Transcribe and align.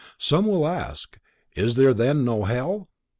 Some 0.17 0.47
will 0.47 0.67
ask: 0.67 1.19
is 1.55 1.75
there 1.75 1.93
then 1.93 2.25
no 2.25 2.45
hell? 2.45 2.89